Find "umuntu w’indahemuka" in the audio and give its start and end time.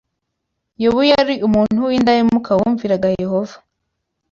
1.47-2.51